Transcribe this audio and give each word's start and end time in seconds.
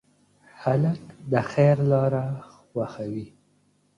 هلک 0.61 1.01
د 1.31 1.33
خیر 1.51 1.77
لاره 1.91 2.23
خوښوي. 2.67 3.27